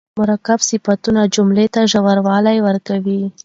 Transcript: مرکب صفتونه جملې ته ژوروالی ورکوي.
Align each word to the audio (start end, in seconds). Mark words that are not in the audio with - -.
مرکب 0.19 0.59
صفتونه 0.69 1.21
جملې 1.35 1.65
ته 1.73 1.81
ژوروالی 1.91 2.57
ورکوي. 2.67 3.21